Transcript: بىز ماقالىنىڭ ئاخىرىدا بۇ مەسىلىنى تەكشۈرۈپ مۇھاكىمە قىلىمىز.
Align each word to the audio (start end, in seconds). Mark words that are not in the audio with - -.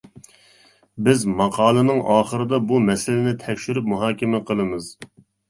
بىز 1.07 1.21
ماقالىنىڭ 1.41 1.99
ئاخىرىدا 2.15 2.61
بۇ 2.73 2.81
مەسىلىنى 2.87 3.35
تەكشۈرۈپ 3.45 3.93
مۇھاكىمە 3.93 4.43
قىلىمىز. 4.51 4.91